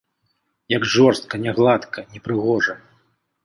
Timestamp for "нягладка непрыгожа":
1.45-2.73